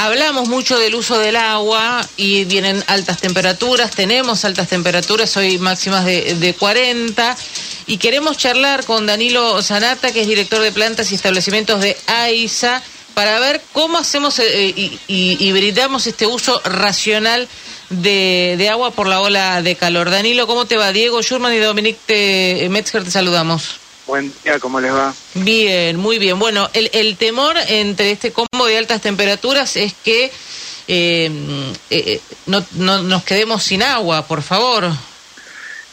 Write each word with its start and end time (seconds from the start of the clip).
hablamos 0.00 0.48
mucho 0.48 0.78
del 0.78 0.94
uso 0.94 1.18
del 1.18 1.36
agua 1.36 2.00
y 2.16 2.44
vienen 2.46 2.82
altas 2.86 3.18
temperaturas, 3.18 3.90
tenemos 3.90 4.46
altas 4.46 4.68
temperaturas, 4.68 5.36
hoy 5.36 5.58
máximas 5.58 6.06
de, 6.06 6.36
de 6.36 6.54
40, 6.54 7.36
y 7.86 7.98
queremos 7.98 8.38
charlar 8.38 8.86
con 8.86 9.04
Danilo 9.06 9.60
Zanata, 9.62 10.10
que 10.12 10.22
es 10.22 10.26
director 10.26 10.62
de 10.62 10.72
plantas 10.72 11.12
y 11.12 11.16
establecimientos 11.16 11.82
de 11.82 11.98
AISA, 12.06 12.82
para 13.12 13.38
ver 13.40 13.60
cómo 13.72 13.98
hacemos 13.98 14.38
eh, 14.38 14.72
y, 14.74 14.98
y, 15.06 15.52
brindamos 15.52 16.06
este 16.06 16.26
uso 16.26 16.60
racional 16.64 17.46
de, 17.90 18.54
de, 18.56 18.68
agua 18.70 18.92
por 18.92 19.06
la 19.06 19.20
ola 19.20 19.60
de 19.60 19.76
calor. 19.76 20.08
Danilo, 20.08 20.46
¿cómo 20.46 20.64
te 20.64 20.76
va? 20.76 20.92
Diego 20.92 21.20
Schurman 21.20 21.52
y 21.52 21.58
Dominique 21.58 22.66
Metzger, 22.70 23.04
te 23.04 23.10
saludamos. 23.10 23.80
Buen 24.10 24.34
día, 24.42 24.58
¿cómo 24.58 24.80
les 24.80 24.92
va? 24.92 25.14
Bien, 25.34 25.96
muy 25.96 26.18
bien. 26.18 26.36
Bueno, 26.36 26.68
el, 26.72 26.90
el 26.92 27.16
temor 27.16 27.56
entre 27.68 28.10
este 28.10 28.32
combo 28.32 28.66
de 28.66 28.76
altas 28.76 29.00
temperaturas 29.00 29.76
es 29.76 29.94
que 29.94 30.32
eh, 30.88 31.72
eh, 31.90 32.20
no, 32.46 32.66
no, 32.72 33.04
nos 33.04 33.22
quedemos 33.22 33.62
sin 33.62 33.84
agua, 33.84 34.26
por 34.26 34.42
favor. 34.42 34.90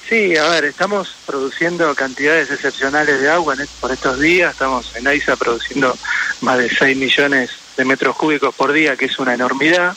Sí, 0.10 0.36
a 0.36 0.50
ver, 0.50 0.66
estamos 0.66 1.14
produciendo 1.28 1.94
cantidades 1.94 2.50
excepcionales 2.50 3.22
de 3.22 3.30
agua 3.30 3.54
en, 3.54 3.68
por 3.80 3.92
estos 3.92 4.20
días. 4.20 4.54
Estamos 4.54 4.96
en 4.96 5.06
AISA 5.06 5.36
produciendo 5.36 5.96
más 6.42 6.58
de 6.58 6.72
6 6.72 6.98
millones 6.98 7.52
de 7.78 7.86
metros 7.86 8.16
cúbicos 8.16 8.56
por 8.56 8.74
día, 8.74 8.96
que 8.96 9.06
es 9.06 9.20
una 9.20 9.36
enormidad. 9.36 9.96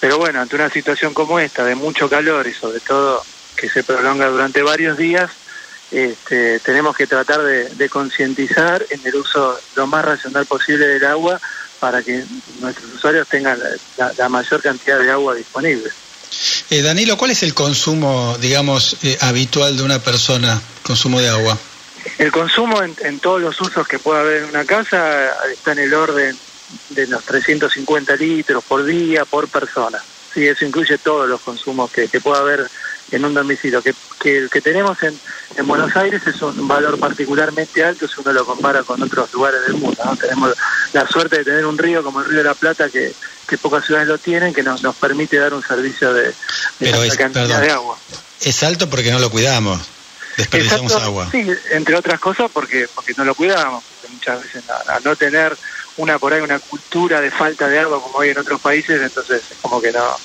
Pero 0.00 0.16
bueno, 0.16 0.40
ante 0.40 0.56
una 0.56 0.70
situación 0.70 1.12
como 1.12 1.38
esta, 1.38 1.62
de 1.66 1.74
mucho 1.74 2.08
calor 2.08 2.46
y 2.46 2.54
sobre 2.54 2.80
todo 2.80 3.22
que 3.54 3.68
se 3.68 3.84
prolonga 3.84 4.28
durante 4.28 4.62
varios 4.62 4.96
días, 4.96 5.30
este, 5.90 6.60
tenemos 6.60 6.96
que 6.96 7.06
tratar 7.06 7.42
de, 7.42 7.68
de 7.70 7.88
concientizar 7.88 8.84
en 8.90 9.00
el 9.04 9.14
uso 9.16 9.58
lo 9.74 9.86
más 9.86 10.04
racional 10.04 10.46
posible 10.46 10.86
del 10.86 11.04
agua 11.04 11.40
para 11.80 12.02
que 12.02 12.24
nuestros 12.60 12.94
usuarios 12.94 13.26
tengan 13.28 13.58
la, 13.58 13.68
la, 13.96 14.12
la 14.16 14.28
mayor 14.28 14.62
cantidad 14.62 14.98
de 14.98 15.10
agua 15.10 15.34
disponible. 15.34 15.90
Eh, 16.70 16.82
Danilo, 16.82 17.16
¿cuál 17.16 17.32
es 17.32 17.42
el 17.42 17.54
consumo, 17.54 18.36
digamos, 18.40 18.96
eh, 19.02 19.18
habitual 19.20 19.76
de 19.76 19.82
una 19.82 19.98
persona, 19.98 20.60
consumo 20.84 21.20
de 21.20 21.28
agua? 21.28 21.58
El 22.18 22.30
consumo 22.30 22.82
en, 22.82 22.94
en, 23.02 23.18
todos 23.18 23.40
los 23.40 23.60
usos 23.60 23.86
que 23.88 23.98
pueda 23.98 24.20
haber 24.20 24.44
en 24.44 24.50
una 24.50 24.64
casa 24.64 25.30
está 25.52 25.72
en 25.72 25.80
el 25.80 25.94
orden 25.94 26.36
de 26.90 27.06
los 27.08 27.24
350 27.24 28.14
litros 28.16 28.62
por 28.64 28.84
día, 28.84 29.24
por 29.24 29.48
persona. 29.48 29.98
Sí, 30.32 30.46
eso 30.46 30.64
incluye 30.64 30.96
todos 30.98 31.28
los 31.28 31.40
consumos 31.40 31.90
que, 31.90 32.08
que 32.08 32.20
pueda 32.20 32.40
haber 32.40 32.70
en 33.10 33.24
un 33.24 33.34
domicilio. 33.34 33.82
Que, 33.82 33.94
que 34.20 34.48
que 34.50 34.60
tenemos 34.60 35.02
en, 35.02 35.18
en, 35.56 35.66
Buenos 35.66 35.94
Aires 35.96 36.22
es 36.26 36.40
un 36.42 36.66
valor 36.66 36.98
particularmente 36.98 37.84
alto 37.84 38.06
si 38.08 38.20
uno 38.20 38.32
lo 38.32 38.44
compara 38.44 38.82
con 38.82 39.02
otros 39.02 39.32
lugares 39.32 39.62
del 39.66 39.74
mundo. 39.74 40.02
¿no? 40.04 40.16
Tenemos 40.16 40.54
la 40.92 41.06
suerte 41.06 41.38
de 41.38 41.44
tener 41.44 41.66
un 41.66 41.78
río 41.78 42.02
como 42.02 42.20
el 42.20 42.26
Río 42.26 42.38
de 42.38 42.44
la 42.44 42.54
Plata 42.54 42.88
que, 42.88 43.12
que 43.46 43.58
pocas 43.58 43.84
ciudades 43.84 44.08
lo 44.08 44.18
tienen, 44.18 44.54
que 44.54 44.62
nos, 44.62 44.82
nos 44.82 44.96
permite 44.96 45.36
dar 45.36 45.54
un 45.54 45.62
servicio 45.62 46.12
de, 46.12 46.24
de 46.24 46.34
Pero 46.78 47.02
es, 47.02 47.16
cantidad 47.16 47.46
perdón, 47.46 47.62
de 47.62 47.70
agua. 47.70 47.98
Es 48.40 48.62
alto 48.62 48.88
porque 48.88 49.10
no 49.10 49.18
lo 49.18 49.30
cuidamos, 49.30 49.80
desperdiciamos 50.36 50.92
Exacto, 50.92 51.06
agua. 51.06 51.28
Sí, 51.30 51.46
entre 51.72 51.96
otras 51.96 52.20
cosas 52.20 52.50
porque, 52.52 52.88
porque 52.94 53.12
no 53.16 53.24
lo 53.24 53.34
cuidamos, 53.34 53.84
porque 53.84 54.14
muchas 54.14 54.42
veces 54.42 54.64
al 54.88 55.02
no 55.04 55.16
tener 55.16 55.56
una 55.96 56.18
por 56.18 56.32
ahí 56.32 56.40
una 56.40 56.58
cultura 56.58 57.20
de 57.20 57.30
falta 57.30 57.68
de 57.68 57.80
agua 57.80 58.02
como 58.02 58.20
hay 58.20 58.30
en 58.30 58.38
otros 58.38 58.60
países, 58.60 59.00
entonces 59.02 59.42
es 59.50 59.56
como 59.60 59.80
que 59.80 59.92
no 59.92 60.16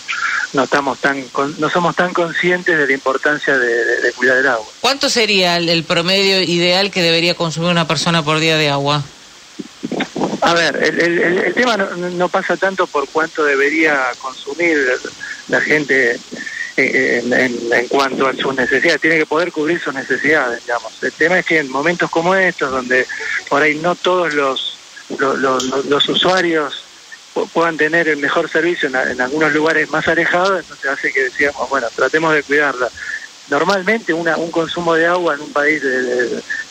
no 0.56 0.64
estamos 0.64 0.98
tan 1.00 1.24
no 1.58 1.70
somos 1.70 1.96
tan 1.96 2.14
conscientes 2.14 2.78
de 2.78 2.88
la 2.88 2.94
importancia 2.94 3.58
de, 3.58 3.86
de, 3.86 4.02
de 4.02 4.12
cuidar 4.14 4.38
el 4.38 4.48
agua. 4.48 4.66
¿Cuánto 4.80 5.10
sería 5.10 5.58
el, 5.58 5.68
el, 5.68 5.84
promedio 5.84 6.42
ideal 6.42 6.92
que 6.92 7.02
debería 7.02 7.36
consumir 7.36 7.70
una 7.70 7.88
persona 7.88 8.24
por 8.24 8.40
día 8.40 8.56
de 8.56 8.70
agua? 8.70 9.04
A 10.42 10.54
ver, 10.54 10.76
el, 10.82 11.00
el, 11.00 11.38
el 11.40 11.54
tema 11.54 11.76
no, 11.76 11.96
no, 11.96 12.30
pasa 12.30 12.56
tanto 12.56 12.88
por 12.88 13.08
cuánto 13.10 13.44
debería 13.44 14.00
consumir 14.20 14.78
la 15.50 15.60
gente 15.60 16.18
en, 16.78 17.34
en, 17.34 17.74
en, 17.74 17.88
cuanto 17.88 18.28
a 18.28 18.34
sus 18.34 18.56
necesidades, 18.56 19.02
tiene 19.02 19.18
que 19.18 19.26
poder 19.26 19.52
cubrir 19.52 19.80
sus 19.80 19.94
necesidades, 19.94 20.62
digamos. 20.66 20.92
El 21.04 21.12
tema 21.12 21.40
es 21.40 21.46
que 21.46 21.60
en 21.60 21.70
momentos 21.70 22.10
como 22.10 22.34
estos, 22.36 22.72
donde 22.72 23.06
por 23.50 23.62
ahí 23.62 23.76
no 23.76 23.96
todos 23.96 24.34
los, 24.34 24.78
los, 25.18 25.40
los, 25.40 25.86
los 25.86 26.10
usuarios 26.10 26.85
puedan 27.54 27.78
tener 27.78 28.08
el 28.08 28.18
mejor 28.18 28.50
servicio 28.50 28.90
en, 28.90 29.22
algunos 29.22 29.54
lugares 29.54 29.90
más 29.90 30.08
alejados, 30.08 30.62
entonces 30.62 30.90
hace 30.90 31.12
que 31.12 31.24
decíamos, 31.24 31.70
bueno, 31.70 31.88
tratemos 31.96 32.34
de 32.34 32.44
cuidarla. 32.44 32.90
Normalmente 33.50 34.14
una, 34.14 34.38
un 34.38 34.50
consumo 34.50 34.96
de 34.96 35.06
agua 35.06 35.36
en 35.36 35.42
un 35.42 35.54
país 35.54 35.82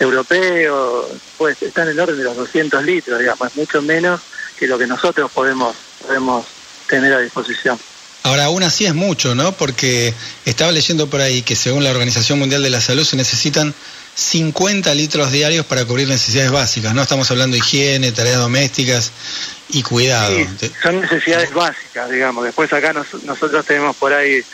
europeo 0.01 1.09
pues 1.39 1.63
está 1.63 1.83
en 1.83 1.91
el 1.91 2.01
orden 2.01 2.17
de 2.17 2.25
los 2.25 2.37
200 2.37 2.85
litros, 2.85 3.19
digamos, 3.21 3.49
es 3.49 3.57
mucho 3.57 3.81
menos 3.83 4.21
que 4.59 4.67
lo 4.67 4.79
que 4.79 4.87
nosotros 4.87 5.31
podemos, 5.31 5.77
podemos 6.05 6.47
tener 6.89 7.13
a 7.13 7.21
disposición. 7.21 7.79
Ahora, 8.25 8.47
aún 8.47 8.63
así 8.63 8.87
es 8.87 8.95
mucho, 8.95 9.35
¿no? 9.35 9.53
Porque 9.53 10.15
estaba 10.47 10.73
leyendo 10.73 11.11
por 11.11 11.21
ahí 11.21 11.43
que 11.43 11.55
según 11.55 11.85
la 11.85 11.91
Organización 11.91 12.39
Mundial 12.39 12.63
de 12.63 12.71
la 12.71 12.81
Salud 12.81 13.05
se 13.05 13.17
necesitan 13.17 13.75
50 14.15 14.95
litros 14.95 15.33
diarios 15.33 15.67
para 15.67 15.85
cubrir 15.85 16.09
necesidades 16.09 16.53
básicas, 16.53 16.95
¿no? 16.95 17.03
Estamos 17.03 17.31
hablando 17.31 17.55
de 17.55 17.59
higiene, 17.59 18.13
tareas 18.13 18.39
domésticas 18.39 19.11
y 19.71 19.83
cuidado. 19.83 20.37
Sí, 20.37 20.71
son 20.83 21.01
necesidades 21.01 21.53
básicas, 21.53 22.11
digamos. 22.11 22.45
Después 22.45 22.73
acá 22.73 22.93
nos, 22.93 23.13
nosotros 23.25 23.67
tenemos 23.67 23.97
por 23.97 24.13
ahí 24.13 24.45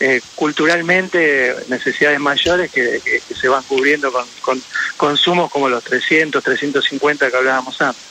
eh, 0.00 0.22
culturalmente 0.34 1.54
necesidades 1.68 2.18
mayores 2.18 2.70
que, 2.70 3.00
que, 3.04 3.20
que, 3.20 3.34
se 3.34 3.48
van 3.48 3.62
cubriendo 3.64 4.10
con, 4.10 4.26
con 4.40 4.62
consumos 4.96 5.50
como 5.50 5.68
los 5.68 5.84
300, 5.84 6.42
350 6.42 7.30
que 7.30 7.36
hablábamos 7.36 7.80
antes. 7.82 8.02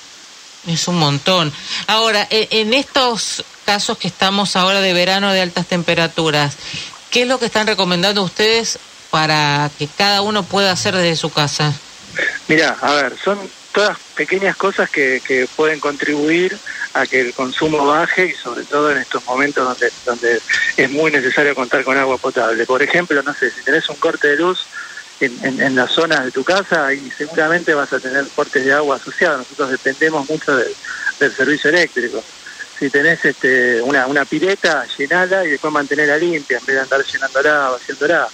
Es 0.68 0.88
un 0.88 0.98
montón. 0.98 1.52
Ahora, 1.88 2.28
en 2.30 2.74
estos 2.74 3.44
casos 3.66 3.98
que 3.98 4.08
estamos 4.08 4.56
ahora 4.56 4.82
de 4.82 4.94
verano 4.94 5.32
de 5.32 5.42
altas 5.42 5.66
temperaturas, 5.66 6.58
¿qué 7.10 7.24
es 7.24 7.28
lo 7.28 7.40
que 7.40 7.46
están 7.46 7.66
recomendando 7.66 8.22
ustedes 8.22 8.78
para 9.10 9.70
que 9.78 9.88
cada 9.88 10.22
uno 10.22 10.44
pueda 10.44 10.72
hacer 10.72 10.96
desde 10.96 11.16
su 11.16 11.32
casa? 11.32 11.74
Mira, 12.48 12.78
a 12.82 12.94
ver, 12.94 13.16
son 13.24 13.40
todas 13.72 13.98
pequeñas 14.16 14.56
cosas 14.56 14.90
que, 14.90 15.22
que 15.26 15.48
pueden 15.56 15.80
contribuir 15.80 16.58
a 16.94 17.06
que 17.06 17.22
el 17.22 17.34
consumo 17.34 17.86
baje 17.86 18.28
y 18.28 18.34
sobre 18.34 18.64
todo 18.64 18.92
en 18.92 18.98
estos 18.98 19.24
momentos 19.26 19.64
donde, 19.64 19.92
donde 20.06 20.42
es 20.76 20.90
muy 20.90 21.12
necesario 21.12 21.54
contar 21.56 21.84
con 21.84 21.98
agua 21.98 22.18
potable. 22.18 22.66
Por 22.66 22.82
ejemplo, 22.82 23.22
no 23.22 23.34
sé, 23.34 23.52
si 23.52 23.62
tenés 23.62 23.88
un 23.90 23.98
corte 23.98 24.30
de 24.30 24.38
luz 24.38 24.66
en, 25.20 25.62
en, 25.62 25.76
las 25.76 25.92
zonas 25.92 26.26
de 26.26 26.32
tu 26.32 26.44
casa 26.44 26.94
y 26.94 27.12
seguramente 27.12 27.74
vas 27.74 27.92
a 27.94 28.00
tener 28.00 28.26
cortes 28.30 28.66
de 28.66 28.74
agua 28.74 28.96
asociados. 28.96 29.40
Nosotros 29.40 29.72
dependemos 29.72 30.28
mucho 30.30 30.56
del, 30.56 30.74
del 31.20 31.36
servicio 31.36 31.70
eléctrico. 31.70 32.24
Si 32.80 32.90
tenés 32.90 33.24
este, 33.26 33.82
una, 33.82 34.08
una 34.08 34.24
pileta, 34.24 34.86
llenala 34.98 35.46
y 35.46 35.50
después 35.50 35.74
mantenerla 35.74 36.18
limpia 36.18 36.60
en 36.60 36.66
vez 36.66 36.76
de 36.78 36.82
andar 36.82 37.04
llenándola, 37.04 37.70
vaciándola. 37.70 38.28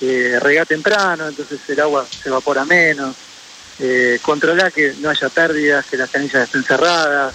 Eh, 0.00 0.38
regá 0.40 0.64
temprano, 0.64 1.28
entonces 1.28 1.58
el 1.68 1.80
agua 1.80 2.06
se 2.06 2.28
evapora 2.28 2.64
menos. 2.64 3.14
Eh, 3.78 4.18
controlar 4.22 4.72
que 4.72 4.94
no 5.00 5.10
haya 5.10 5.28
pérdidas, 5.28 5.84
que 5.86 5.96
las 5.96 6.10
canillas 6.10 6.44
estén 6.44 6.64
cerradas, 6.64 7.34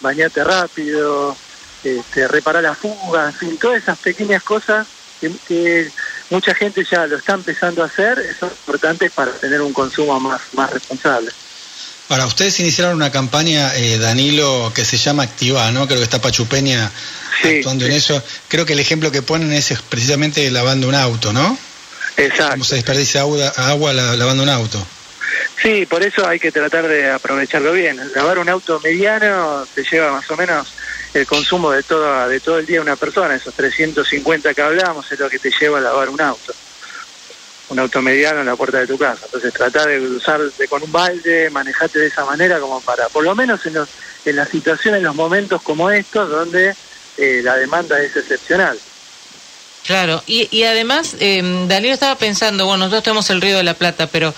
bañate 0.00 0.42
rápido, 0.42 1.36
este, 1.84 2.28
reparar 2.28 2.62
las 2.62 2.78
fugas, 2.78 3.34
en 3.34 3.38
fin, 3.38 3.58
todas 3.58 3.82
esas 3.82 3.98
pequeñas 3.98 4.42
cosas 4.42 4.86
que, 5.20 5.30
que, 5.46 5.90
mucha 6.30 6.54
gente 6.54 6.86
ya 6.90 7.06
lo 7.06 7.16
está 7.16 7.34
empezando 7.34 7.82
a 7.82 7.86
hacer, 7.86 8.34
son 8.38 8.48
importantes 8.48 9.12
para 9.12 9.32
tener 9.32 9.60
un 9.60 9.72
consumo 9.72 10.18
más, 10.18 10.40
más 10.54 10.70
responsable. 10.70 11.30
Ahora, 12.08 12.26
ustedes 12.26 12.58
iniciaron 12.60 12.94
una 12.94 13.12
campaña, 13.12 13.74
eh, 13.76 13.98
Danilo, 13.98 14.72
que 14.74 14.84
se 14.84 14.96
llama 14.96 15.22
Activa, 15.22 15.70
¿no? 15.72 15.86
Creo 15.86 15.98
que 15.98 16.04
está 16.04 16.20
Pachupeña 16.20 16.90
sí, 17.42 17.56
actuando 17.58 17.84
sí. 17.84 17.90
en 17.90 17.96
eso. 17.96 18.22
Creo 18.48 18.66
que 18.66 18.72
el 18.72 18.80
ejemplo 18.80 19.10
que 19.10 19.22
ponen 19.22 19.52
es 19.52 19.72
precisamente 19.88 20.50
lavando 20.50 20.88
un 20.88 20.94
auto, 20.94 21.32
¿no? 21.32 21.56
Exacto. 22.16 22.52
Cómo 22.52 22.64
se 22.64 22.76
desperdicia 22.76 23.22
agua, 23.22 23.48
agua 23.56 23.92
lavando 23.92 24.42
un 24.42 24.48
auto. 24.48 24.84
Sí, 25.62 25.86
por 25.86 26.02
eso 26.02 26.26
hay 26.26 26.40
que 26.40 26.50
tratar 26.50 26.88
de 26.88 27.10
aprovecharlo 27.10 27.72
bien. 27.72 28.00
Lavar 28.14 28.38
un 28.38 28.48
auto 28.48 28.80
mediano 28.80 29.64
te 29.74 29.84
lleva 29.84 30.10
más 30.10 30.28
o 30.30 30.36
menos 30.36 30.68
el 31.14 31.26
consumo 31.26 31.70
de 31.70 31.82
toda 31.82 32.26
de 32.26 32.40
todo 32.40 32.58
el 32.58 32.66
día 32.66 32.78
de 32.78 32.82
una 32.82 32.96
persona, 32.96 33.34
esos 33.34 33.54
350 33.54 34.54
que 34.54 34.62
hablábamos 34.62 35.10
es 35.12 35.20
lo 35.20 35.28
que 35.28 35.38
te 35.38 35.50
lleva 35.50 35.78
a 35.78 35.80
lavar 35.80 36.08
un 36.08 36.20
auto. 36.20 36.52
Un 37.68 37.78
auto 37.78 38.02
mediano 38.02 38.40
en 38.40 38.46
la 38.46 38.56
puerta 38.56 38.80
de 38.80 38.86
tu 38.86 38.98
casa. 38.98 39.24
Entonces 39.26 39.52
tratar 39.52 39.88
de 39.88 40.00
usar 40.00 40.40
de, 40.40 40.68
con 40.68 40.82
un 40.82 40.90
balde, 40.90 41.48
manejarte 41.50 42.00
de 42.00 42.06
esa 42.06 42.24
manera 42.24 42.58
como 42.58 42.80
para, 42.80 43.08
por 43.08 43.22
lo 43.22 43.34
menos 43.34 43.64
en, 43.66 43.74
los, 43.74 43.88
en 44.24 44.36
las 44.36 44.48
situaciones, 44.48 44.98
en 44.98 45.04
los 45.04 45.14
momentos 45.14 45.62
como 45.62 45.90
estos, 45.90 46.28
donde 46.28 46.74
eh, 47.16 47.40
la 47.42 47.56
demanda 47.56 48.00
es 48.02 48.16
excepcional. 48.16 48.78
Claro, 49.86 50.22
y, 50.28 50.48
y 50.56 50.62
además, 50.62 51.16
eh, 51.18 51.42
Daniel 51.66 51.94
estaba 51.94 52.14
pensando, 52.14 52.66
bueno, 52.66 52.84
nosotros 52.84 53.02
tenemos 53.02 53.30
el 53.30 53.40
Río 53.40 53.56
de 53.56 53.64
la 53.64 53.74
Plata, 53.74 54.06
pero 54.06 54.32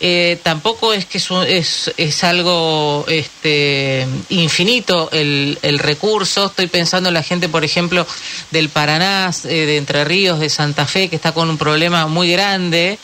eh, 0.00 0.40
tampoco 0.42 0.92
es 0.92 1.06
que 1.06 1.18
es, 1.18 1.30
es, 1.46 1.92
es, 1.96 2.24
algo 2.24 3.04
este, 3.06 4.04
infinito 4.30 5.08
el, 5.12 5.58
el, 5.62 5.78
recurso. 5.78 6.46
Estoy 6.46 6.66
pensando 6.66 7.08
en 7.08 7.14
la 7.14 7.22
gente, 7.22 7.48
por 7.48 7.64
ejemplo, 7.64 8.04
del 8.50 8.68
Paraná, 8.68 9.30
eh, 9.44 9.48
de 9.48 9.76
Entre 9.76 10.04
Ríos, 10.04 10.40
de 10.40 10.48
Santa 10.48 10.86
Fe, 10.86 11.08
que 11.08 11.16
está 11.16 11.30
con 11.32 11.48
un 11.48 11.58
problema 11.58 12.08
muy 12.08 12.32
grande 12.32 12.98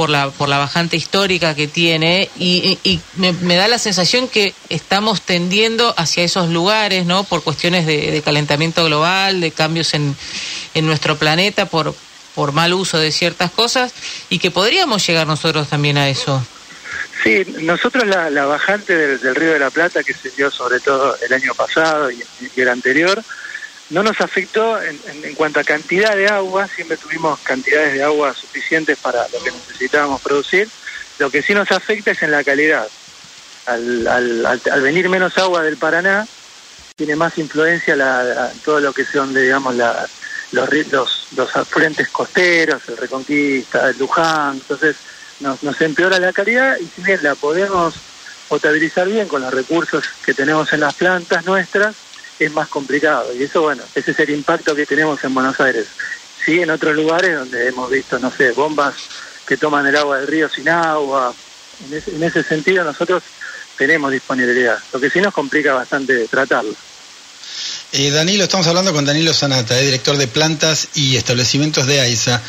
por 0.00 0.08
la, 0.08 0.30
por 0.30 0.48
la 0.48 0.56
bajante 0.56 0.96
histórica 0.96 1.54
que 1.54 1.68
tiene 1.68 2.30
y, 2.38 3.00
me, 3.16 3.56
da 3.56 3.68
la 3.68 3.78
sensación 3.78 4.28
que 4.28 4.54
estamos 4.70 5.20
tendiendo 5.20 5.92
hacia 5.98 6.24
esos 6.24 6.48
lugares, 6.48 7.04
¿no? 7.04 7.24
Por 7.24 7.42
cuestiones 7.42 7.84
de, 7.84 8.22
calentamiento 8.24 8.82
global, 8.86 9.42
de 9.42 9.50
cambios 9.50 9.92
en, 9.92 10.16
en 10.72 10.86
nuestro 10.86 11.18
planeta, 11.18 11.66
por, 11.66 11.94
por 12.34 12.52
mal 12.52 12.72
uso 12.72 12.96
de 12.96 13.12
ciertas 13.12 13.50
cosas 13.50 13.92
y 14.30 14.38
que 14.38 14.50
podríamos 14.50 15.06
llegar 15.06 15.26
nosotros 15.26 15.68
también 15.68 15.98
a 15.98 16.08
eso. 16.08 16.42
Sí, 17.22 17.44
nosotros 17.60 18.06
la, 18.06 18.30
la 18.30 18.46
bajante 18.46 19.18
del, 19.18 19.34
Río 19.34 19.52
de 19.52 19.58
la 19.58 19.68
Plata, 19.68 20.02
que 20.02 20.14
se 20.14 20.30
dio 20.30 20.50
sobre 20.50 20.80
todo 20.80 21.14
el 21.20 21.30
año 21.34 21.54
pasado 21.54 22.10
y, 22.10 22.24
el 22.56 22.68
anterior, 22.70 23.22
no 23.90 24.02
nos 24.02 24.20
afectó 24.20 24.80
en, 24.82 24.98
en, 25.22 25.34
cuanto 25.34 25.60
a 25.60 25.64
cantidad 25.64 26.16
de 26.16 26.28
agua, 26.28 26.68
siempre 26.68 26.96
tuvimos 26.96 27.38
cantidades 27.40 27.94
de 27.94 28.02
agua 28.02 28.32
suficientes 28.34 28.98
para 28.98 29.26
lo 29.28 29.42
que 29.42 29.50
necesitábamos 29.50 30.20
producir, 30.22 30.68
lo 31.18 31.30
que 31.30 31.42
sí 31.42 31.54
nos 31.54 31.70
afecta 31.70 32.12
es 32.12 32.22
en 32.22 32.30
la 32.30 32.44
calidad. 32.44 32.88
Al, 33.66 34.06
al, 34.06 34.46
al, 34.46 34.80
venir 34.80 35.08
menos 35.08 35.36
agua 35.38 35.62
del 35.62 35.76
Paraná, 35.76 36.26
tiene 36.96 37.16
más 37.16 37.36
influencia 37.38 37.94
la, 37.96 38.52
todo 38.64 38.80
lo 38.80 38.92
que 38.92 39.04
son, 39.04 39.34
digamos, 39.34 39.74
la, 39.74 40.08
los, 40.52 40.68
los, 40.90 41.28
los 41.36 41.56
afluentes 41.56 42.08
costeros, 42.08 42.82
el 42.88 42.96
Reconquista, 42.96 43.90
el 43.90 43.98
Luján, 43.98 44.54
entonces 44.54 44.96
nos, 45.40 45.62
nos 45.62 45.80
empeora 45.80 46.18
la 46.18 46.32
calidad 46.32 46.76
y 46.78 46.86
si 46.86 47.02
bien 47.02 47.20
la 47.22 47.34
podemos 47.34 47.94
potabilizar 48.48 49.08
bien 49.08 49.28
con 49.28 49.42
los 49.42 49.52
recursos 49.52 50.04
que 50.24 50.34
tenemos 50.34 50.72
en 50.72 50.80
las 50.80 50.94
plantas 50.94 51.44
nuestras, 51.44 51.94
es 52.40 52.52
más 52.52 52.68
complicado. 52.68 53.32
Y 53.34 53.44
eso, 53.44 53.62
bueno, 53.62 53.82
ese 53.94 54.10
es 54.10 54.18
el 54.18 54.30
impacto 54.30 54.74
que 54.74 54.86
tenemos 54.86 55.22
en 55.22 55.34
Buenos 55.34 55.60
Aires. 55.60 55.86
Sí, 56.44 56.60
en 56.60 56.70
otros 56.70 56.96
lugares 56.96 57.38
donde 57.38 57.68
hemos 57.68 57.90
visto, 57.90 58.18
no 58.18 58.32
sé, 58.32 58.52
bombas 58.52 58.94
que 59.46 59.56
toman 59.56 59.86
el 59.86 59.96
agua 59.96 60.18
del 60.18 60.26
río 60.26 60.48
sin 60.48 60.68
agua. 60.68 61.34
En 61.86 61.96
ese, 61.96 62.16
en 62.16 62.22
ese 62.22 62.42
sentido 62.42 62.82
nosotros 62.82 63.22
tenemos 63.76 64.10
disponibilidad. 64.10 64.78
Lo 64.92 65.00
que 65.00 65.10
sí 65.10 65.20
nos 65.20 65.34
complica 65.34 65.74
bastante 65.74 66.26
tratarlo. 66.28 66.74
Eh, 67.92 68.10
Danilo, 68.10 68.44
estamos 68.44 68.68
hablando 68.68 68.92
con 68.92 69.04
Danilo 69.04 69.34
Sanata, 69.34 69.78
eh, 69.78 69.84
director 69.84 70.16
de 70.16 70.28
plantas 70.28 70.88
y 70.94 71.16
establecimientos 71.16 71.86
de 71.86 72.00
AISA. 72.00 72.40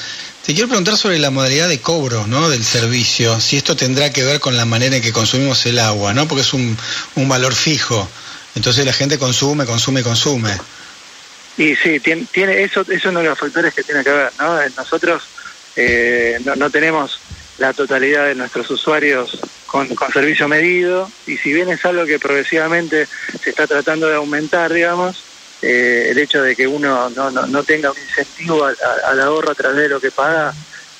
Te 0.45 0.53
quiero 0.53 0.67
preguntar 0.67 0.97
sobre 0.97 1.17
la 1.17 1.31
modalidad 1.31 1.67
de 1.67 1.81
cobro 1.81 2.27
¿no? 2.27 2.49
del 2.49 2.63
servicio, 2.63 3.39
si 3.41 3.57
esto 3.57 3.75
tendrá 3.75 4.11
que 4.11 4.23
ver 4.23 4.39
con 4.39 4.55
la 4.55 4.65
manera 4.65 4.95
en 4.95 5.01
que 5.01 5.11
consumimos 5.11 5.65
el 5.65 5.79
agua, 5.79 6.13
¿no? 6.13 6.27
porque 6.27 6.41
es 6.41 6.53
un, 6.53 6.77
un 7.15 7.29
valor 7.29 7.55
fijo, 7.55 8.07
entonces 8.55 8.85
la 8.85 8.93
gente 8.93 9.17
consume, 9.17 9.65
consume, 9.65 10.03
consume. 10.03 10.57
Y 11.57 11.75
sí, 11.75 11.99
tiene, 11.99 12.25
tiene 12.31 12.63
eso, 12.63 12.81
eso 12.81 12.93
es 12.93 13.05
uno 13.05 13.19
de 13.19 13.29
los 13.29 13.39
factores 13.39 13.73
que 13.73 13.83
tiene 13.83 14.03
que 14.03 14.11
ver. 14.11 14.31
¿no? 14.39 14.57
Nosotros 14.77 15.23
eh, 15.75 16.39
no, 16.43 16.55
no 16.55 16.69
tenemos 16.69 17.19
la 17.57 17.73
totalidad 17.73 18.25
de 18.25 18.35
nuestros 18.35 18.69
usuarios 18.71 19.39
con, 19.67 19.87
con, 19.95 20.11
servicio 20.11 20.47
medido 20.47 21.09
y 21.27 21.37
si 21.37 21.53
bien 21.53 21.69
es 21.69 21.85
algo 21.85 22.05
que 22.05 22.19
progresivamente 22.19 23.07
se 23.41 23.51
está 23.51 23.67
tratando 23.67 24.07
de 24.07 24.15
aumentar, 24.15 24.73
digamos, 24.73 25.23
eh, 25.61 26.07
el 26.09 26.17
hecho 26.17 26.41
de 26.41 26.55
que 26.55 26.67
uno 26.67 27.09
no, 27.11 27.29
no, 27.29 27.45
no 27.45 27.63
tenga 27.63 27.91
un 27.91 27.97
incentivo 27.97 28.65
al, 28.65 29.19
ahorro 29.19 29.51
a 29.51 29.55
través 29.55 29.77
de 29.77 29.89
lo 29.89 30.01
que 30.01 30.09
paga 30.09 30.53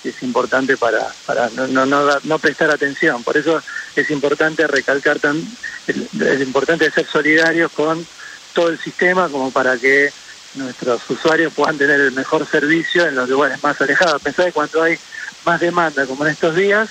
es 0.04 0.22
importante 0.24 0.78
para, 0.78 1.08
para 1.26 1.50
no, 1.50 1.68
no, 1.68 1.86
no, 1.86 2.08
no 2.24 2.40
prestar 2.40 2.70
atención. 2.70 3.24
Por 3.24 3.38
eso 3.38 3.62
es 3.96 4.10
importante 4.10 4.66
recalcar, 4.68 5.20
tan, 5.20 5.42
es, 5.88 6.42
importante 6.42 6.90
ser 6.92 7.06
solidarios 7.08 7.72
con 7.72 8.06
todo 8.54 8.70
el 8.70 8.80
sistema 8.80 9.30
como 9.30 9.52
para 9.52 9.78
que 9.78 10.12
nuestros 10.56 11.02
usuarios 11.10 11.54
puedan 11.54 11.78
tener 11.78 12.00
el 12.00 12.12
mejor 12.12 12.46
servicio 12.46 13.06
en 13.06 13.16
los 13.16 13.30
lugares 13.30 13.62
más 13.64 13.80
alejados. 13.80 14.22
Pensá 14.22 14.46
que 14.46 14.52
cuando 14.52 14.84
hay 14.84 14.98
más 15.46 15.60
demanda, 15.60 16.06
como 16.06 16.26
en 16.26 16.32
estos 16.32 16.56
días, 16.56 16.90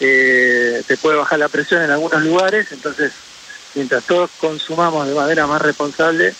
eh, 0.00 0.82
te 0.86 0.96
puede 0.96 1.16
bajar 1.16 1.38
la 1.38 1.48
presión 1.48 1.82
en 1.82 1.90
algunos 1.90 2.22
lugares, 2.22 2.72
entonces 2.72 3.12
mientras 3.74 4.04
todos 4.04 4.30
consumamos 4.38 5.06
de 5.06 5.14
manera 5.14 5.46
más 5.46 5.62
responsable, 5.62 6.34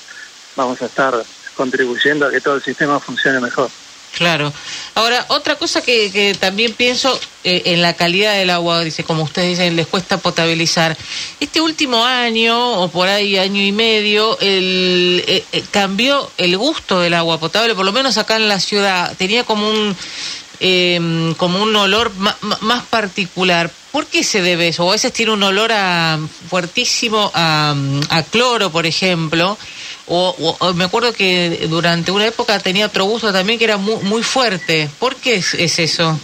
vamos 0.56 0.80
a 0.82 0.86
estar 0.86 1.14
contribuyendo 1.54 2.26
a 2.26 2.30
que 2.30 2.40
todo 2.40 2.56
el 2.56 2.62
sistema 2.62 2.98
funcione 3.00 3.40
mejor. 3.40 3.70
Claro. 4.16 4.50
Ahora, 4.94 5.26
otra 5.28 5.56
cosa 5.56 5.82
que, 5.82 6.34
también 6.40 6.72
pienso 6.72 7.20
eh, 7.44 7.62
en 7.66 7.82
la 7.82 7.92
calidad 7.92 8.32
del 8.32 8.48
agua, 8.48 8.82
dice, 8.82 9.04
como 9.04 9.24
ustedes 9.24 9.50
dicen, 9.50 9.76
les 9.76 9.86
cuesta 9.86 10.16
potabilizar. 10.16 10.96
Este 11.38 11.60
último 11.60 12.02
año, 12.02 12.80
o 12.80 12.88
por 12.88 13.08
ahí 13.08 13.36
año 13.36 13.60
y 13.60 13.72
medio, 13.72 14.38
el, 14.40 15.22
eh, 15.28 15.44
eh, 15.52 15.64
cambió 15.70 16.30
el 16.38 16.56
gusto 16.56 16.98
del 17.00 17.12
agua 17.12 17.38
potable, 17.38 17.74
por 17.74 17.84
lo 17.84 17.92
menos 17.92 18.16
acá 18.16 18.36
en 18.36 18.48
la 18.48 18.58
ciudad. 18.58 19.14
Tenía 19.18 19.44
como 19.44 19.68
un, 19.68 19.94
em, 20.60 21.34
como 21.34 21.62
un 21.62 21.76
olor 21.76 22.10
más 22.14 22.82
particular. 22.84 23.70
¿Por 23.92 24.06
qué 24.06 24.24
se 24.24 24.40
debe 24.40 24.68
eso? 24.68 24.86
O 24.86 24.88
a 24.88 24.92
veces 24.92 25.12
tiene 25.12 25.32
un 25.32 25.42
olor 25.42 25.72
a, 25.72 26.18
fuertísimo 26.48 27.30
a, 27.34 27.74
a 28.08 28.22
cloro, 28.22 28.72
por 28.72 28.86
ejemplo 28.86 29.58
o, 30.08 30.72
me 30.74 30.84
acuerdo 30.84 31.12
que 31.12 31.66
durante 31.68 32.12
una 32.12 32.26
época 32.26 32.58
tenía 32.60 32.86
otro 32.86 33.04
gusto 33.04 33.32
también 33.32 33.58
que 33.58 33.64
era 33.64 33.76
muy, 33.76 33.96
muy 34.04 34.22
fuerte. 34.22 34.88
¿Por 34.98 35.16
qué 35.16 35.34
es, 35.36 35.54
eso? 35.54 36.18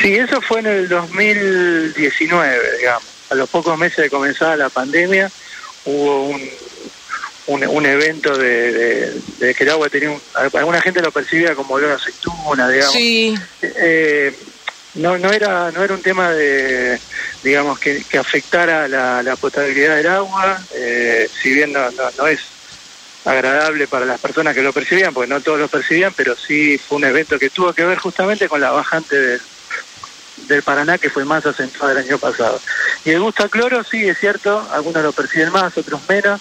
Sí, 0.00 0.14
eso 0.14 0.40
fue 0.40 0.60
en 0.60 0.66
el 0.66 0.88
2019, 0.88 2.78
digamos. 2.78 3.02
A 3.30 3.34
los 3.34 3.48
pocos 3.48 3.78
meses 3.78 3.96
de 3.96 4.10
comenzar 4.10 4.58
la 4.58 4.68
pandemia 4.68 5.30
hubo 5.84 6.28
un, 7.46 7.66
un, 7.66 7.86
evento 7.86 8.36
de, 8.36 9.12
que 9.38 9.64
el 9.64 9.70
agua 9.70 9.88
tenía... 9.88 10.10
Un, 10.10 10.20
alguna 10.54 10.80
gente 10.80 11.00
lo 11.00 11.12
percibía 11.12 11.54
como 11.54 11.74
olor 11.74 11.92
a 11.92 11.94
aceituna, 11.94 12.68
digamos. 12.68 12.92
Sí. 12.92 13.34
Eh, 13.62 14.36
no, 14.94 15.16
no, 15.16 15.32
era, 15.32 15.70
no 15.70 15.82
era 15.82 15.94
un 15.94 16.02
tema 16.02 16.32
de, 16.32 16.98
digamos, 17.42 17.78
que, 17.78 18.02
que 18.04 18.18
afectara 18.18 18.88
la, 18.88 19.22
la 19.22 19.36
potabilidad 19.36 19.96
del 19.96 20.08
agua, 20.08 20.60
eh, 20.74 21.28
si 21.40 21.54
bien 21.54 21.72
no, 21.72 21.80
no 22.18 22.26
es 22.26 22.40
agradable 23.24 23.86
para 23.86 24.04
las 24.04 24.20
personas 24.20 24.54
que 24.54 24.62
lo 24.62 24.72
percibían, 24.72 25.14
porque 25.14 25.30
no 25.30 25.40
todos 25.40 25.58
lo 25.58 25.68
percibían, 25.68 26.12
pero 26.16 26.36
sí 26.36 26.78
fue 26.78 26.98
un 26.98 27.04
evento 27.04 27.38
que 27.38 27.50
tuvo 27.50 27.72
que 27.72 27.84
ver 27.84 27.98
justamente 27.98 28.48
con 28.48 28.60
la 28.60 28.70
bajante 28.70 29.40
del, 30.48 30.62
Paraná, 30.64 30.98
que 30.98 31.08
fue 31.08 31.24
más 31.24 31.46
acentuada 31.46 31.92
el 31.92 32.06
año 32.06 32.18
pasado. 32.18 32.60
Y 33.04 33.10
el 33.10 33.20
gusto 33.20 33.44
a 33.44 33.48
cloro, 33.48 33.84
sí, 33.84 34.06
es 34.06 34.18
cierto, 34.18 34.68
algunos 34.72 35.02
lo 35.02 35.12
perciben 35.12 35.50
más, 35.50 35.76
otros 35.78 36.00
menos, 36.08 36.40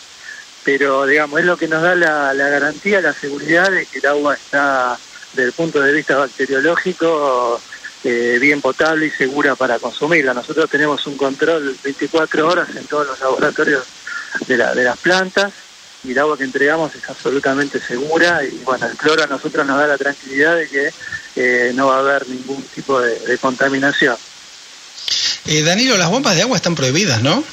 pero 0.63 1.05
digamos, 1.05 1.39
es 1.39 1.45
lo 1.45 1.55
que 1.55 1.67
nos 1.67 1.81
da 1.81 1.95
la, 1.95 2.33
la 2.33 2.49
garantía, 2.49 2.99
la 2.99 3.13
seguridad 3.13 3.71
de 3.71 3.85
que 3.85 3.99
el 3.99 4.07
agua 4.07 4.33
está, 4.33 4.97
desde 5.33 5.47
el 5.47 5.53
punto 5.53 5.79
de 5.79 5.93
vista 5.93 6.17
bacteriológico, 6.17 7.61
eh, 8.03 8.37
bien 8.41 8.59
potable 8.59 9.05
y 9.05 9.11
segura 9.11 9.55
para 9.55 9.79
consumirla. 9.79 10.33
Nosotros 10.33 10.69
tenemos 10.69 11.05
un 11.07 11.15
control 11.15 11.77
24 11.83 12.47
horas 12.47 12.75
en 12.75 12.85
todos 12.87 13.07
los 13.07 13.19
laboratorios 13.19 13.85
de, 14.47 14.57
la, 14.57 14.73
de 14.73 14.83
las 14.83 14.97
plantas 14.97 15.53
y 16.03 16.11
el 16.11 16.19
agua 16.19 16.37
que 16.37 16.43
entregamos 16.43 16.93
es 16.95 17.07
absolutamente 17.09 17.79
segura 17.79 18.43
y 18.43 18.57
bueno, 18.63 18.87
el 18.87 18.97
cloro 18.97 19.23
a 19.23 19.27
nosotros 19.27 19.65
nos 19.65 19.77
da 19.77 19.87
la 19.87 19.97
tranquilidad 19.97 20.55
de 20.55 20.67
que 20.67 20.93
eh, 21.35 21.71
no 21.75 21.87
va 21.87 21.97
a 21.97 21.99
haber 21.99 22.27
ningún 22.27 22.61
tipo 22.63 22.99
de, 22.99 23.37
contaminación. 23.37 24.17
Eh, 25.45 25.61
Danilo, 25.61 25.97
las 25.97 26.09
bombas 26.09 26.35
de 26.35 26.41
agua 26.41 26.57
están 26.57 26.75
prohibidas, 26.75 27.21
¿no? 27.21 27.43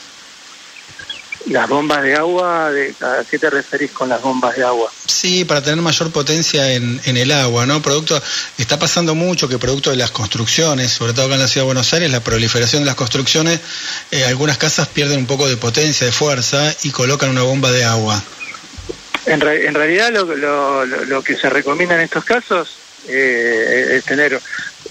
Las 1.47 1.69
bombas 1.69 2.02
de 2.02 2.14
agua, 2.14 2.71
de, 2.71 2.95
¿a 3.00 3.25
qué 3.25 3.38
te 3.38 3.49
referís 3.49 3.90
con 3.93 4.09
las 4.09 4.21
bombas 4.21 4.55
de 4.57 4.64
agua? 4.64 4.90
Sí, 5.07 5.45
para 5.47 5.62
tener 5.62 5.81
mayor 5.81 6.11
potencia 6.11 6.73
en, 6.73 7.00
en, 7.05 7.17
el 7.17 7.33
agua, 7.33 7.64
¿no? 7.64 7.81
Producto, 7.81 8.21
está 8.59 8.78
pasando 8.78 9.14
mucho 9.14 9.49
que 9.49 9.57
producto 9.57 9.88
de 9.88 9.97
las 9.97 10.11
construcciones, 10.11 10.93
sobre 10.93 11.14
todo 11.14 11.25
acá 11.25 11.35
en 11.37 11.40
la 11.40 11.49
ciudad 11.49 11.62
de 11.62 11.69
Buenos 11.69 11.93
Aires, 11.95 12.11
la 12.11 12.21
proliferación 12.21 12.83
de 12.83 12.87
las 12.87 12.97
construcciones, 12.97 13.61
eh, 14.11 14.25
algunas 14.26 14.59
casas 14.59 14.88
pierden 14.88 15.21
un 15.21 15.26
poco 15.26 15.49
de 15.49 15.57
potencia, 15.57 16.07
de 16.07 16.12
fuerza 16.12 16.75
y 16.83 16.90
colocan 16.90 17.31
una 17.31 17.43
bomba 17.43 17.73
de 17.73 17.85
agua. 17.85 18.23
En, 19.28 19.42
en 19.42 19.75
realidad 19.75 20.11
lo, 20.12 21.23
que 21.23 21.37
se 21.37 21.50
recomienda 21.50 21.94
en 21.94 22.00
estos 22.00 22.25
casos 22.25 22.76
eh, 23.06 23.97
es 23.97 24.04
tener 24.04 24.40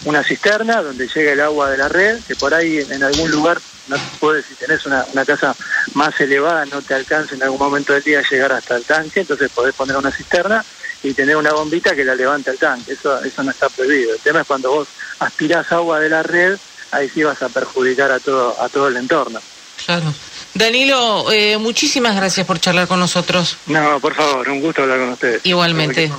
una 0.06 0.24
cisterna 0.24 0.82
donde 0.82 1.08
llega 1.08 1.34
el 1.34 1.42
agua 1.42 1.72
de 1.72 1.78
la 1.78 1.90
red, 1.90 2.20
que 2.28 2.36
por 2.36 2.54
ahí 2.54 2.78
en, 2.78 3.04
algún 3.04 3.32
lugar, 3.32 3.60
no 3.88 3.98
puedes, 4.20 4.46
si 4.46 4.54
tenés 4.56 4.86
una, 4.86 5.06
casa 5.26 5.56
más 5.94 6.20
elevada, 6.22 6.66
no 6.66 6.82
te 6.82 6.94
alcance 6.94 7.36
en 7.36 7.44
algún 7.44 7.60
momento 7.60 7.94
del 7.94 8.04
día 8.04 8.22
llegar 8.30 8.52
hasta 8.52 8.78
el 8.78 8.84
tanque, 8.84 9.22
entonces 9.22 9.52
podés 9.52 9.74
poner 9.74 9.98
una 9.98 10.12
cisterna 10.12 10.64
y 11.04 11.14
tener 11.14 11.36
una 11.36 11.54
bombita 11.54 11.96
que 11.96 12.04
la 12.04 12.16
levante 12.16 12.52
al 12.52 12.58
tanque, 12.58 12.94
eso, 12.94 13.24
eso 13.24 13.44
no 13.44 13.52
está 13.52 13.70
prohibido. 13.70 14.14
El 14.14 14.20
tema 14.20 14.42
es 14.42 14.48
cuando 14.48 14.72
vos 14.72 14.88
aspirás 15.20 15.72
agua 15.72 16.00
de 16.00 16.10
la 16.10 16.24
red, 16.24 16.58
ahí 16.92 17.10
sí 17.10 17.24
vas 17.24 17.42
a 17.42 17.50
perjudicar 17.50 18.12
a 18.12 18.20
todo, 18.20 18.60
a 18.62 18.70
todo 18.70 18.88
el 18.88 18.98
entorno. 18.98 19.42
Claro. 19.86 20.14
Danilo, 20.58 21.32
eh, 21.32 21.58
muchísimas 21.58 22.16
gracias 22.16 22.46
por 22.46 22.60
charlar 22.60 22.88
con 22.88 23.00
nosotros. 23.00 23.58
No, 23.68 24.00
por 24.00 24.16
favor, 24.16 24.50
un 24.50 24.60
gusto 24.60 24.82
hablar 24.84 25.00
con 25.00 25.10
ustedes. 25.10 25.42
Igualmente. 25.46 26.12